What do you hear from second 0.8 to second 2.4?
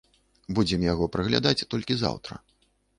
яго праглядаць толькі заўтра.